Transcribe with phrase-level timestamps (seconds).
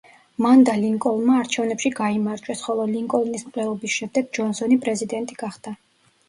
[0.43, 5.77] მან და ლინკოლნმა არჩევნებში გაიმარჯვეს, ხოლო ლინკოლნის მკვლელობის შემდეგ ჯონსონი პრეზიდენტი გახდა.